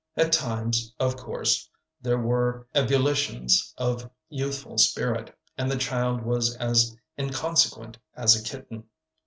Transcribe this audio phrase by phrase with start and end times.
[0.17, 1.69] At times, of course,
[2.01, 8.85] there were ebullitions of youthful spirit, and the child was as inconsequent as a kitten.